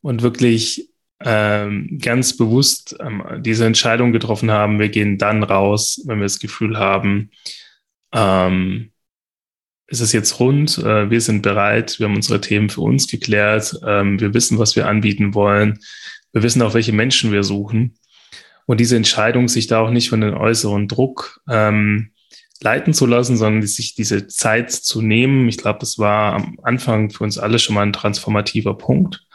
und 0.00 0.22
wirklich 0.22 0.90
ähm, 1.20 1.98
ganz 2.00 2.36
bewusst 2.36 2.96
ähm, 3.00 3.42
diese 3.42 3.66
Entscheidung 3.66 4.12
getroffen 4.12 4.50
haben, 4.50 4.78
wir 4.78 4.88
gehen 4.88 5.18
dann 5.18 5.42
raus, 5.42 6.00
wenn 6.06 6.18
wir 6.18 6.24
das 6.24 6.38
Gefühl 6.38 6.78
haben, 6.78 7.30
ähm, 8.12 8.90
ist 9.86 10.00
es 10.00 10.12
jetzt 10.12 10.38
rund, 10.38 10.78
äh, 10.78 11.10
wir 11.10 11.20
sind 11.20 11.42
bereit, 11.42 11.98
wir 11.98 12.06
haben 12.06 12.16
unsere 12.16 12.40
Themen 12.40 12.68
für 12.68 12.82
uns 12.82 13.08
geklärt, 13.08 13.74
ähm, 13.86 14.20
wir 14.20 14.34
wissen, 14.34 14.58
was 14.58 14.76
wir 14.76 14.86
anbieten 14.86 15.34
wollen, 15.34 15.80
wir 16.32 16.42
wissen 16.42 16.62
auch, 16.62 16.74
welche 16.74 16.92
Menschen 16.92 17.32
wir 17.32 17.42
suchen. 17.42 17.98
Und 18.66 18.80
diese 18.80 18.96
Entscheidung, 18.96 19.48
sich 19.48 19.66
da 19.66 19.80
auch 19.80 19.90
nicht 19.90 20.10
von 20.10 20.20
den 20.20 20.34
äußeren 20.34 20.88
Druck 20.88 21.40
ähm, 21.48 22.12
leiten 22.60 22.92
zu 22.92 23.06
lassen, 23.06 23.38
sondern 23.38 23.66
sich 23.66 23.94
diese 23.94 24.26
Zeit 24.26 24.70
zu 24.70 25.00
nehmen, 25.00 25.48
ich 25.48 25.56
glaube, 25.56 25.78
das 25.78 25.98
war 25.98 26.34
am 26.34 26.58
Anfang 26.62 27.10
für 27.10 27.24
uns 27.24 27.38
alle 27.38 27.58
schon 27.58 27.74
mal 27.74 27.82
ein 27.82 27.94
transformativer 27.94 28.76
Punkt 28.76 29.26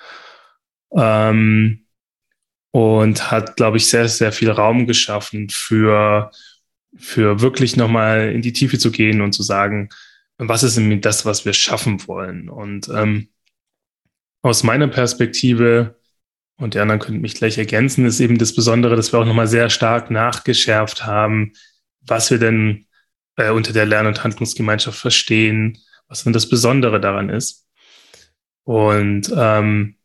ähm, 0.95 1.85
und 2.71 3.31
hat, 3.31 3.55
glaube 3.55 3.77
ich, 3.77 3.87
sehr, 3.87 4.07
sehr 4.07 4.31
viel 4.31 4.51
Raum 4.51 4.85
geschaffen 4.85 5.49
für, 5.49 6.31
für 6.97 7.41
wirklich 7.41 7.75
nochmal 7.75 8.31
in 8.31 8.41
die 8.41 8.53
Tiefe 8.53 8.77
zu 8.77 8.91
gehen 8.91 9.21
und 9.21 9.33
zu 9.33 9.43
sagen, 9.43 9.89
was 10.37 10.63
ist 10.63 10.77
denn 10.77 11.01
das, 11.01 11.25
was 11.25 11.45
wir 11.45 11.53
schaffen 11.53 12.07
wollen? 12.07 12.49
Und 12.49 12.89
ähm, 12.89 13.29
aus 14.41 14.63
meiner 14.63 14.87
Perspektive, 14.87 15.99
und 16.57 16.73
die 16.73 16.79
anderen 16.79 16.99
könnten 16.99 17.21
mich 17.21 17.35
gleich 17.35 17.57
ergänzen, 17.57 18.05
ist 18.05 18.19
eben 18.19 18.37
das 18.37 18.53
Besondere, 18.53 18.95
dass 18.95 19.13
wir 19.13 19.19
auch 19.19 19.25
nochmal 19.25 19.47
sehr 19.47 19.69
stark 19.69 20.11
nachgeschärft 20.11 21.05
haben, 21.05 21.53
was 22.01 22.29
wir 22.29 22.39
denn 22.39 22.85
äh, 23.37 23.51
unter 23.51 23.73
der 23.73 23.85
Lern- 23.85 24.07
und 24.07 24.23
Handlungsgemeinschaft 24.23 24.99
verstehen, 24.99 25.77
was 26.07 26.23
denn 26.23 26.33
das 26.33 26.49
Besondere 26.49 26.99
daran 26.99 27.29
ist. 27.29 27.67
Und 28.65 29.31
ähm, 29.35 29.95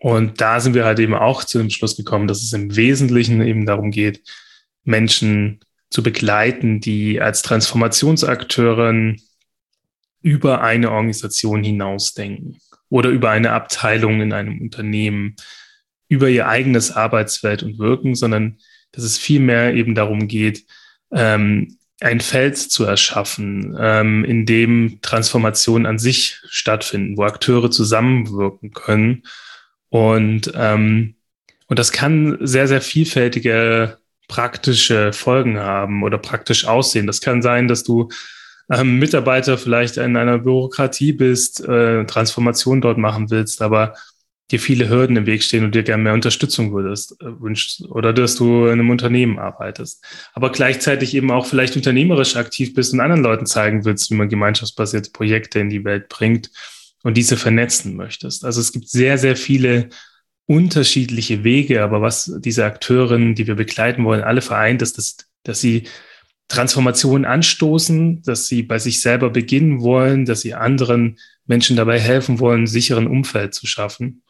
und 0.00 0.40
da 0.40 0.60
sind 0.60 0.74
wir 0.74 0.86
halt 0.86 0.98
eben 0.98 1.14
auch 1.14 1.44
zu 1.44 1.58
dem 1.58 1.68
Schluss 1.68 1.94
gekommen, 1.94 2.26
dass 2.26 2.42
es 2.42 2.54
im 2.54 2.74
Wesentlichen 2.74 3.42
eben 3.42 3.66
darum 3.66 3.90
geht, 3.90 4.22
Menschen 4.84 5.60
zu 5.90 6.02
begleiten, 6.02 6.80
die 6.80 7.20
als 7.20 7.42
Transformationsakteuren 7.42 9.20
über 10.22 10.62
eine 10.62 10.90
Organisation 10.90 11.64
hinausdenken 11.64 12.58
oder 12.88 13.10
über 13.10 13.30
eine 13.30 13.52
Abteilung 13.52 14.20
in 14.20 14.32
einem 14.32 14.60
Unternehmen, 14.60 15.36
über 16.08 16.28
ihr 16.28 16.48
eigenes 16.48 16.90
Arbeitsfeld 16.90 17.62
und 17.62 17.78
Wirken, 17.78 18.14
sondern 18.14 18.58
dass 18.92 19.04
es 19.04 19.18
vielmehr 19.18 19.74
eben 19.74 19.94
darum 19.94 20.28
geht, 20.28 20.64
ähm, 21.12 21.76
ein 22.00 22.20
Feld 22.20 22.56
zu 22.56 22.84
erschaffen, 22.84 23.76
ähm, 23.78 24.24
in 24.24 24.46
dem 24.46 24.98
Transformationen 25.02 25.86
an 25.86 25.98
sich 25.98 26.40
stattfinden, 26.48 27.16
wo 27.16 27.24
Akteure 27.24 27.70
zusammenwirken 27.70 28.72
können. 28.72 29.24
Und, 29.90 30.50
ähm, 30.54 31.16
und 31.66 31.78
das 31.78 31.92
kann 31.92 32.38
sehr, 32.40 32.66
sehr 32.68 32.80
vielfältige 32.80 33.99
praktische 34.30 35.12
Folgen 35.12 35.58
haben 35.58 36.04
oder 36.04 36.16
praktisch 36.16 36.64
aussehen. 36.64 37.06
Das 37.06 37.20
kann 37.20 37.42
sein, 37.42 37.66
dass 37.66 37.82
du 37.82 38.08
ähm, 38.72 39.00
Mitarbeiter 39.00 39.58
vielleicht 39.58 39.96
in 39.96 40.16
einer 40.16 40.38
Bürokratie 40.38 41.12
bist, 41.12 41.60
äh, 41.66 42.04
Transformation 42.06 42.80
dort 42.80 42.96
machen 42.96 43.28
willst, 43.30 43.60
aber 43.60 43.94
dir 44.52 44.60
viele 44.60 44.88
Hürden 44.88 45.16
im 45.16 45.26
Weg 45.26 45.42
stehen 45.42 45.64
und 45.64 45.74
dir 45.74 45.82
gerne 45.82 46.04
mehr 46.04 46.14
Unterstützung 46.14 46.72
würdest, 46.72 47.20
äh, 47.20 47.40
wünschst 47.40 47.82
oder 47.88 48.12
dass 48.12 48.36
du 48.36 48.66
in 48.66 48.72
einem 48.72 48.90
Unternehmen 48.90 49.40
arbeitest. 49.40 50.04
Aber 50.32 50.52
gleichzeitig 50.52 51.14
eben 51.14 51.32
auch 51.32 51.46
vielleicht 51.46 51.74
unternehmerisch 51.74 52.36
aktiv 52.36 52.72
bist 52.72 52.92
und 52.92 53.00
anderen 53.00 53.24
Leuten 53.24 53.46
zeigen 53.46 53.84
willst, 53.84 54.10
wie 54.10 54.14
man 54.14 54.28
gemeinschaftsbasierte 54.28 55.10
Projekte 55.10 55.58
in 55.58 55.70
die 55.70 55.84
Welt 55.84 56.08
bringt 56.08 56.50
und 57.02 57.16
diese 57.16 57.36
vernetzen 57.36 57.96
möchtest. 57.96 58.44
Also 58.44 58.60
es 58.60 58.72
gibt 58.72 58.88
sehr, 58.88 59.18
sehr 59.18 59.34
viele 59.34 59.88
unterschiedliche 60.50 61.44
Wege, 61.44 61.80
aber 61.80 62.02
was 62.02 62.32
diese 62.40 62.64
Akteurinnen, 62.64 63.36
die 63.36 63.46
wir 63.46 63.54
begleiten 63.54 64.04
wollen, 64.04 64.24
alle 64.24 64.42
vereint, 64.42 64.82
ist, 64.82 64.98
dass, 64.98 65.16
dass 65.44 65.60
sie 65.60 65.84
Transformationen 66.48 67.24
anstoßen, 67.24 68.22
dass 68.22 68.48
sie 68.48 68.64
bei 68.64 68.80
sich 68.80 69.00
selber 69.00 69.30
beginnen 69.30 69.80
wollen, 69.80 70.24
dass 70.24 70.40
sie 70.40 70.54
anderen 70.54 71.20
Menschen 71.46 71.76
dabei 71.76 72.00
helfen 72.00 72.40
wollen, 72.40 72.66
sicheren 72.66 73.06
Umfeld 73.06 73.54
zu 73.54 73.68
schaffen. 73.68 74.24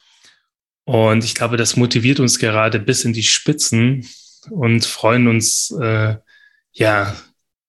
Und 0.84 1.24
ich 1.24 1.34
glaube, 1.34 1.56
das 1.56 1.76
motiviert 1.76 2.20
uns 2.20 2.38
gerade 2.38 2.80
bis 2.80 3.06
in 3.06 3.14
die 3.14 3.22
Spitzen 3.22 4.06
und 4.50 4.84
freuen 4.84 5.26
uns, 5.26 5.74
äh, 5.80 6.16
ja, 6.72 7.16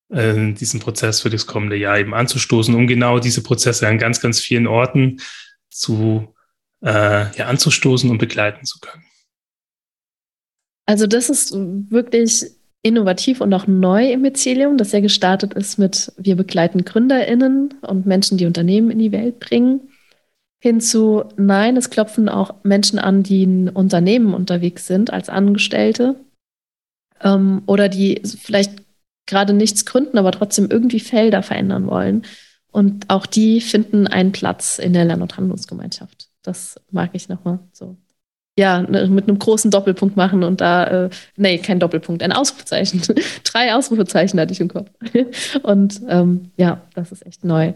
äh, 0.09 0.51
diesen 0.51 0.81
Prozess 0.81 1.21
für 1.21 1.29
das 1.29 1.47
kommende 1.47 1.77
Jahr 1.77 1.99
eben 1.99 2.13
anzustoßen, 2.13 2.75
um 2.75 2.85
genau 2.85 3.19
diese 3.19 3.43
Prozesse 3.43 3.87
an 3.87 3.97
ganz, 3.97 4.19
ganz 4.19 4.41
vielen 4.41 4.67
Orten 4.67 5.21
zu, 5.69 6.35
äh, 6.81 7.35
ja, 7.37 7.45
anzustoßen 7.47 8.09
und 8.09 8.17
begleiten 8.17 8.65
zu 8.65 8.79
können. 8.79 9.03
Also 10.85 11.07
das 11.07 11.29
ist 11.29 11.53
wirklich 11.53 12.45
innovativ 12.83 13.41
und 13.41 13.53
auch 13.53 13.67
neu 13.67 14.11
im 14.11 14.21
Mycelium, 14.21 14.77
das 14.77 14.91
ja 14.91 14.99
gestartet 14.99 15.53
ist 15.53 15.77
mit 15.77 16.11
wir 16.17 16.35
begleiten 16.35 16.83
GründerInnen 16.83 17.75
und 17.81 18.05
Menschen, 18.05 18.37
die 18.37 18.47
Unternehmen 18.47 18.89
in 18.89 18.99
die 18.99 19.11
Welt 19.11 19.39
bringen 19.39 19.91
hinzu, 20.61 21.23
nein, 21.37 21.75
es 21.75 21.89
klopfen 21.89 22.29
auch 22.29 22.63
Menschen 22.63 22.99
an, 22.99 23.23
die 23.23 23.43
in 23.43 23.69
Unternehmen 23.69 24.33
unterwegs 24.33 24.85
sind 24.85 25.11
als 25.11 25.27
Angestellte 25.27 26.15
ähm, 27.19 27.63
oder 27.65 27.89
die 27.89 28.21
vielleicht 28.23 28.83
gerade 29.25 29.53
nichts 29.53 29.85
gründen, 29.85 30.19
aber 30.19 30.31
trotzdem 30.31 30.69
irgendwie 30.69 30.99
Felder 30.99 31.41
verändern 31.41 31.87
wollen. 31.87 32.23
Und 32.71 33.09
auch 33.09 33.25
die 33.25 33.59
finden 33.59 34.07
einen 34.07 34.31
Platz 34.31 34.77
in 34.77 34.93
der 34.93 35.03
Lern- 35.03 35.23
und 35.23 35.35
Handlungsgemeinschaft. 35.35 36.29
Das 36.43 36.79
mag 36.91 37.11
ich 37.13 37.29
nochmal 37.29 37.59
so. 37.71 37.97
Ja, 38.57 38.81
ne, 38.81 39.07
mit 39.07 39.27
einem 39.27 39.39
großen 39.39 39.71
Doppelpunkt 39.71 40.17
machen 40.17 40.43
und 40.43 40.59
da, 40.59 41.05
äh, 41.05 41.09
nee, 41.37 41.57
kein 41.57 41.79
Doppelpunkt, 41.79 42.21
ein 42.21 42.33
Ausrufezeichen. 42.33 43.01
Drei 43.43 43.73
Ausrufezeichen 43.73 44.39
hatte 44.39 44.51
ich 44.51 44.59
im 44.59 44.67
Kopf. 44.67 44.89
und 45.63 46.01
ähm, 46.09 46.51
ja, 46.57 46.81
das 46.93 47.11
ist 47.11 47.25
echt 47.25 47.45
neu. 47.45 47.73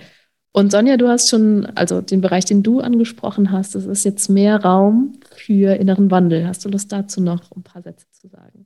Und 0.51 0.71
Sonja, 0.71 0.95
du 0.95 1.09
hast 1.09 1.29
schon, 1.29 1.65
also 1.75 1.99
den 2.01 2.21
Bereich, 2.21 2.45
den 2.45 2.63
du 2.63 2.79
angesprochen 2.79 3.51
hast, 3.51 3.75
das 3.75 3.85
ist 3.85 4.05
jetzt 4.05 4.29
mehr 4.29 4.63
Raum 4.63 5.19
für 5.35 5.75
inneren 5.75 6.11
Wandel. 6.11 6.47
Hast 6.47 6.63
du 6.63 6.69
Lust 6.69 6.91
dazu 6.91 7.21
noch 7.21 7.51
ein 7.55 7.63
paar 7.63 7.81
Sätze 7.81 8.05
zu 8.11 8.29
sagen? 8.29 8.65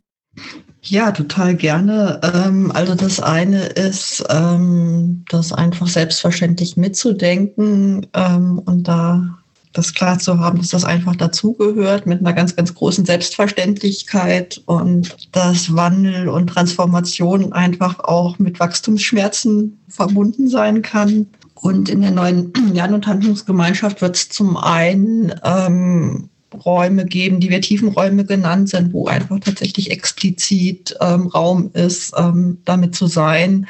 Ja, 0.84 1.12
total 1.12 1.56
gerne. 1.56 2.22
Ähm, 2.24 2.72
also 2.74 2.96
das 2.96 3.20
eine 3.20 3.66
ist, 3.66 4.24
ähm, 4.30 5.26
das 5.30 5.52
einfach 5.52 5.88
selbstverständlich 5.88 6.78
mitzudenken 6.78 8.06
ähm, 8.14 8.60
und 8.60 8.88
da 8.88 9.39
das 9.74 9.94
klar 9.94 10.18
zu 10.18 10.40
haben, 10.40 10.58
dass 10.58 10.70
das 10.70 10.84
einfach 10.84 11.16
dazugehört 11.16 12.08
mit 12.08 12.20
einer 12.20 12.34
ganz, 12.34 12.56
ganz 12.56 12.74
großen 12.74 13.06
Selbstverständlichkeit 13.06 14.62
und 14.66 15.16
dass 15.32 15.76
Wandel 15.76 16.28
und 16.28 16.48
Transformation 16.48 17.54
einfach 17.54 18.00
auch 18.00 18.40
mit 18.40 18.60
Wachstumsschmerzen 18.60 19.80
verbunden 19.88 20.50
sein 20.50 20.82
kann. 20.82 21.28
Und 21.54 21.90
in 21.90 22.02
der 22.02 22.12
neuen 22.12 22.52
Lern- 22.74 22.94
und 22.94 23.06
Handlungsgemeinschaft 23.06 24.02
wird 24.02 24.16
es 24.16 24.30
zum 24.30 24.58
einen 24.58 25.34
ähm, 25.44 26.30
Räume 26.54 27.06
geben, 27.06 27.40
die 27.40 27.50
wir 27.50 27.62
Tiefenräume 27.62 28.26
genannt 28.26 28.70
sind, 28.70 28.94
wo 28.94 29.08
einfach 29.08 29.40
tatsächlich 29.40 29.92
explizit 29.92 30.96
ähm, 31.02 31.28
Raum 31.28 31.72
ist, 31.74 32.14
ähm, 32.18 32.60
damit 32.66 32.96
zu 32.96 33.08
sein, 33.08 33.68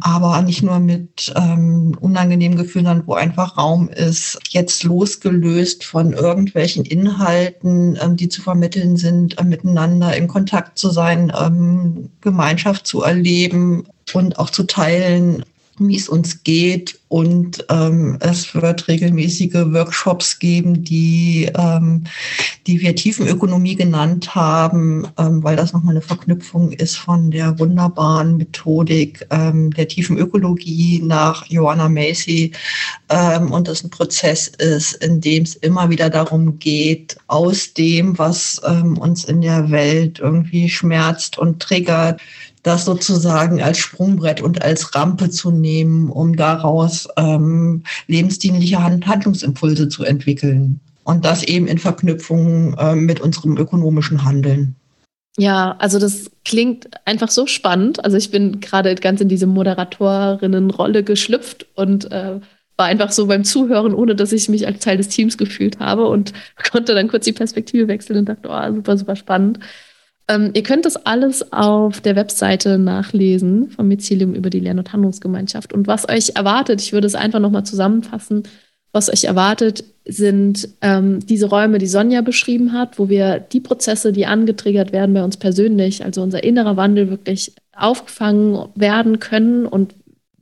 aber 0.00 0.42
nicht 0.42 0.62
nur 0.62 0.78
mit 0.80 1.32
ähm, 1.36 1.96
unangenehmen 2.00 2.56
Gefühlen, 2.56 2.86
sondern 2.86 3.06
wo 3.06 3.14
einfach 3.14 3.56
Raum 3.56 3.88
ist, 3.88 4.38
jetzt 4.50 4.84
losgelöst 4.84 5.84
von 5.84 6.12
irgendwelchen 6.12 6.84
Inhalten, 6.84 7.98
ähm, 8.00 8.16
die 8.16 8.28
zu 8.28 8.42
vermitteln 8.42 8.96
sind, 8.96 9.38
äh, 9.38 9.44
miteinander 9.44 10.16
in 10.16 10.28
Kontakt 10.28 10.78
zu 10.78 10.90
sein, 10.90 11.32
ähm, 11.38 12.10
Gemeinschaft 12.20 12.86
zu 12.86 13.02
erleben 13.02 13.84
und 14.12 14.38
auch 14.38 14.50
zu 14.50 14.64
teilen, 14.64 15.44
wie 15.88 15.96
es 15.96 16.08
uns 16.08 16.42
geht. 16.42 16.98
Und 17.08 17.66
ähm, 17.68 18.16
es 18.20 18.54
wird 18.54 18.88
regelmäßige 18.88 19.66
Workshops 19.66 20.38
geben, 20.38 20.82
die, 20.82 21.50
ähm, 21.58 22.04
die 22.66 22.80
wir 22.80 22.96
Tiefenökonomie 22.96 23.76
genannt 23.76 24.34
haben, 24.34 25.06
ähm, 25.18 25.44
weil 25.44 25.56
das 25.56 25.74
nochmal 25.74 25.94
eine 25.94 26.00
Verknüpfung 26.00 26.72
ist 26.72 26.96
von 26.96 27.30
der 27.30 27.58
wunderbaren 27.58 28.38
Methodik 28.38 29.26
ähm, 29.30 29.72
der 29.72 29.88
Tiefenökologie 29.88 31.02
nach 31.04 31.44
Joanna 31.48 31.90
Macy. 31.90 32.52
Ähm, 33.10 33.52
und 33.52 33.68
das 33.68 33.84
ein 33.84 33.90
Prozess 33.90 34.48
ist, 34.48 34.94
in 35.04 35.20
dem 35.20 35.42
es 35.42 35.56
immer 35.56 35.90
wieder 35.90 36.08
darum 36.08 36.58
geht, 36.58 37.18
aus 37.26 37.74
dem, 37.74 38.18
was 38.18 38.58
ähm, 38.66 38.96
uns 38.96 39.24
in 39.24 39.42
der 39.42 39.70
Welt 39.70 40.18
irgendwie 40.18 40.70
schmerzt 40.70 41.36
und 41.38 41.60
triggert, 41.60 42.22
das 42.62 42.84
sozusagen 42.84 43.60
als 43.60 43.78
Sprungbrett 43.78 44.40
und 44.40 44.62
als 44.62 44.94
Rampe 44.94 45.30
zu 45.30 45.50
nehmen, 45.50 46.10
um 46.10 46.36
daraus 46.36 47.08
ähm, 47.16 47.82
lebensdienliche 48.06 48.82
Handlungsimpulse 48.82 49.88
zu 49.88 50.04
entwickeln. 50.04 50.80
Und 51.04 51.24
das 51.24 51.42
eben 51.42 51.66
in 51.66 51.78
Verknüpfung 51.78 52.74
äh, 52.78 52.94
mit 52.94 53.20
unserem 53.20 53.56
ökonomischen 53.56 54.24
Handeln. 54.24 54.76
Ja, 55.36 55.76
also 55.78 55.98
das 55.98 56.30
klingt 56.44 56.88
einfach 57.04 57.30
so 57.30 57.46
spannend. 57.46 58.04
Also 58.04 58.16
ich 58.16 58.30
bin 58.30 58.60
gerade 58.60 58.94
ganz 58.94 59.20
in 59.20 59.28
diese 59.28 59.46
Moderatorinnenrolle 59.46 61.02
geschlüpft 61.02 61.66
und 61.74 62.12
äh, 62.12 62.38
war 62.76 62.86
einfach 62.86 63.12
so 63.12 63.26
beim 63.26 63.44
Zuhören, 63.44 63.94
ohne 63.94 64.14
dass 64.14 64.32
ich 64.32 64.48
mich 64.48 64.66
als 64.66 64.80
Teil 64.80 64.98
des 64.98 65.08
Teams 65.08 65.38
gefühlt 65.38 65.78
habe 65.78 66.06
und 66.06 66.32
konnte 66.70 66.94
dann 66.94 67.08
kurz 67.08 67.24
die 67.24 67.32
Perspektive 67.32 67.88
wechseln 67.88 68.18
und 68.18 68.28
dachte, 68.28 68.48
oh, 68.48 68.74
super, 68.74 68.96
super 68.96 69.16
spannend. 69.16 69.58
Ähm, 70.32 70.50
ihr 70.54 70.62
könnt 70.62 70.86
das 70.86 70.96
alles 70.96 71.52
auf 71.52 72.00
der 72.00 72.16
Webseite 72.16 72.78
nachlesen 72.78 73.70
vom 73.70 73.88
Mycelium 73.88 74.34
über 74.34 74.50
die 74.50 74.60
Lern- 74.60 74.78
und 74.78 74.92
Handlungsgemeinschaft. 74.92 75.72
Und 75.72 75.86
was 75.86 76.08
euch 76.08 76.36
erwartet, 76.36 76.80
ich 76.80 76.92
würde 76.92 77.06
es 77.06 77.14
einfach 77.14 77.40
nochmal 77.40 77.64
zusammenfassen, 77.64 78.44
was 78.92 79.10
euch 79.10 79.24
erwartet, 79.24 79.84
sind 80.04 80.68
ähm, 80.80 81.24
diese 81.26 81.46
Räume, 81.46 81.78
die 81.78 81.86
Sonja 81.86 82.20
beschrieben 82.22 82.72
hat, 82.72 82.98
wo 82.98 83.08
wir 83.08 83.40
die 83.40 83.60
Prozesse, 83.60 84.12
die 84.12 84.26
angetriggert 84.26 84.92
werden 84.92 85.14
bei 85.14 85.24
uns 85.24 85.36
persönlich, 85.36 86.04
also 86.04 86.22
unser 86.22 86.44
innerer 86.44 86.76
Wandel 86.76 87.08
wirklich 87.10 87.54
aufgefangen 87.74 88.68
werden 88.74 89.18
können 89.18 89.66
und 89.66 89.94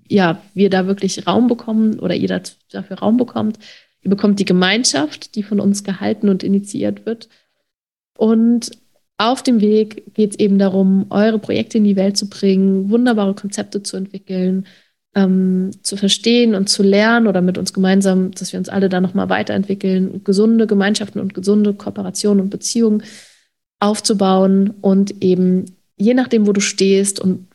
ja, 0.08 0.42
wir 0.54 0.70
da 0.70 0.86
wirklich 0.86 1.26
Raum 1.26 1.46
bekommen 1.46 2.00
oder 2.00 2.14
ihr 2.14 2.42
dafür 2.72 2.98
Raum 2.98 3.16
bekommt. 3.16 3.58
Ihr 4.02 4.10
bekommt 4.10 4.40
die 4.40 4.44
Gemeinschaft, 4.44 5.36
die 5.36 5.44
von 5.44 5.60
uns 5.60 5.84
gehalten 5.84 6.28
und 6.28 6.42
initiiert 6.42 7.06
wird. 7.06 7.28
Und 8.16 8.72
auf 9.20 9.42
dem 9.42 9.60
Weg 9.60 10.14
geht 10.14 10.30
es 10.30 10.38
eben 10.38 10.58
darum, 10.58 11.06
eure 11.10 11.38
Projekte 11.38 11.76
in 11.76 11.84
die 11.84 11.96
Welt 11.96 12.16
zu 12.16 12.30
bringen, 12.30 12.88
wunderbare 12.88 13.34
Konzepte 13.34 13.82
zu 13.82 13.98
entwickeln, 13.98 14.66
ähm, 15.14 15.72
zu 15.82 15.98
verstehen 15.98 16.54
und 16.54 16.70
zu 16.70 16.82
lernen 16.82 17.26
oder 17.26 17.42
mit 17.42 17.58
uns 17.58 17.74
gemeinsam, 17.74 18.30
dass 18.30 18.52
wir 18.52 18.58
uns 18.58 18.70
alle 18.70 18.88
da 18.88 19.00
nochmal 19.00 19.28
weiterentwickeln, 19.28 20.24
gesunde 20.24 20.66
Gemeinschaften 20.66 21.20
und 21.20 21.34
gesunde 21.34 21.74
Kooperationen 21.74 22.40
und 22.40 22.50
Beziehungen 22.50 23.02
aufzubauen 23.78 24.70
und 24.80 25.22
eben 25.22 25.66
je 25.96 26.14
nachdem, 26.14 26.46
wo 26.46 26.52
du 26.52 26.62
stehst 26.62 27.20
und 27.20 27.46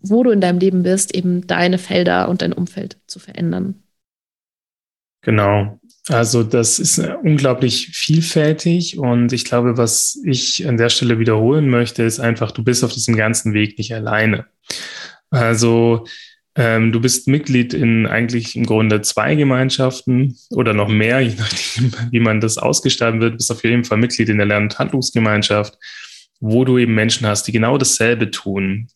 wo 0.00 0.22
du 0.22 0.30
in 0.30 0.40
deinem 0.40 0.58
Leben 0.58 0.82
bist, 0.82 1.14
eben 1.14 1.46
deine 1.46 1.76
Felder 1.76 2.30
und 2.30 2.40
dein 2.40 2.54
Umfeld 2.54 2.96
zu 3.06 3.18
verändern. 3.18 3.82
Genau. 5.20 5.79
Also 6.10 6.42
das 6.42 6.78
ist 6.80 6.98
äh, 6.98 7.14
unglaublich 7.22 7.90
vielfältig 7.92 8.98
und 8.98 9.32
ich 9.32 9.44
glaube, 9.44 9.76
was 9.76 10.18
ich 10.24 10.66
an 10.66 10.76
der 10.76 10.88
Stelle 10.88 11.18
wiederholen 11.20 11.68
möchte, 11.70 12.02
ist 12.02 12.18
einfach, 12.18 12.50
du 12.50 12.64
bist 12.64 12.82
auf 12.82 12.92
diesem 12.92 13.16
ganzen 13.16 13.54
Weg 13.54 13.78
nicht 13.78 13.94
alleine. 13.94 14.46
Also 15.30 16.04
Ähm, 16.56 16.90
du 16.90 17.00
bist 17.00 17.28
Mitglied 17.28 17.74
in 17.74 18.06
eigentlich 18.06 18.56
im 18.56 18.66
Grunde 18.66 19.00
zwei 19.02 19.36
Gemeinschaften 19.36 20.36
oder 20.50 20.74
noch 20.74 20.88
mehr, 20.88 21.20
je 21.20 21.36
nachdem, 21.38 21.92
wie 22.10 22.20
man 22.20 22.40
das 22.40 22.58
ausgestalten 22.58 23.20
wird. 23.20 23.34
Du 23.34 23.36
bist 23.36 23.52
auf 23.52 23.62
jeden 23.62 23.84
Fall 23.84 23.98
Mitglied 23.98 24.28
in 24.28 24.38
der 24.38 24.46
Lern- 24.46 24.64
und 24.64 24.78
Handlungsgemeinschaft, 24.78 25.78
wo 26.40 26.64
du 26.64 26.76
eben 26.76 26.94
Menschen 26.94 27.26
hast, 27.28 27.46
die 27.46 27.52
genau 27.52 27.78
dasselbe 27.78 28.32
tun. 28.32 28.88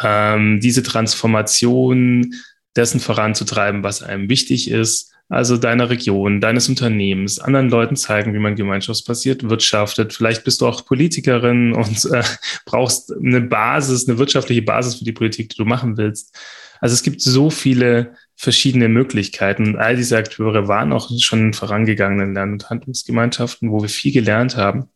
Ähm, 0.00 0.58
diese 0.60 0.82
Transformation 0.82 2.34
dessen 2.74 3.00
voranzutreiben, 3.00 3.84
was 3.84 4.02
einem 4.02 4.28
wichtig 4.28 4.68
ist, 4.70 5.12
also 5.28 5.58
deiner 5.58 5.90
Region, 5.90 6.40
deines 6.40 6.68
Unternehmens, 6.68 7.38
anderen 7.38 7.68
Leuten 7.68 7.96
zeigen, 7.96 8.32
wie 8.32 8.38
man 8.38 8.56
gemeinschaftsbasiert 8.56 9.48
wirtschaftet. 9.48 10.14
Vielleicht 10.14 10.44
bist 10.44 10.60
du 10.60 10.66
auch 10.66 10.86
Politikerin 10.86 11.74
und 11.74 12.06
äh, 12.06 12.22
brauchst 12.64 13.12
eine 13.12 13.42
Basis, 13.42 14.08
eine 14.08 14.18
wirtschaftliche 14.18 14.62
Basis 14.62 14.96
für 14.96 15.04
die 15.04 15.12
Politik, 15.12 15.50
die 15.50 15.56
du 15.56 15.66
machen 15.66 15.98
willst. 15.98 16.34
Also 16.80 16.94
es 16.94 17.02
gibt 17.02 17.20
so 17.20 17.50
viele 17.50 18.14
verschiedene 18.36 18.88
Möglichkeiten. 18.88 19.76
All 19.76 19.96
diese 19.96 20.16
Akteure 20.16 20.68
waren 20.68 20.92
auch 20.92 21.10
schon 21.18 21.48
in 21.48 21.52
vorangegangenen 21.52 22.34
Lern- 22.34 22.52
und 22.52 22.70
Handlungsgemeinschaften, 22.70 23.70
wo 23.70 23.82
wir 23.82 23.88
viel 23.88 24.12
gelernt 24.12 24.56
haben. 24.56 24.88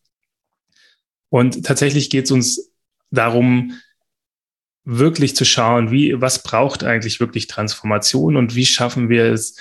Und 1.28 1.64
tatsächlich 1.66 2.08
geht 2.08 2.26
es 2.26 2.30
uns 2.30 2.72
darum, 3.10 3.78
wirklich 4.84 5.36
zu 5.36 5.44
schauen, 5.44 5.90
wie, 5.90 6.20
was 6.20 6.42
braucht 6.42 6.84
eigentlich 6.84 7.20
wirklich 7.20 7.46
Transformation 7.46 8.36
und 8.36 8.54
wie 8.54 8.66
schaffen 8.66 9.08
wir 9.08 9.26
es, 9.26 9.56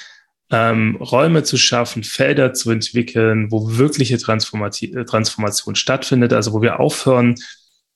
ähm, 0.51 0.97
Räume 0.97 1.43
zu 1.43 1.57
schaffen, 1.57 2.03
Felder 2.03 2.53
zu 2.53 2.71
entwickeln, 2.71 3.51
wo 3.51 3.77
wirkliche 3.77 4.15
äh, 4.15 5.05
Transformation 5.05 5.75
stattfindet, 5.75 6.33
also 6.33 6.51
wo 6.51 6.61
wir 6.61 6.79
aufhören, 6.79 7.35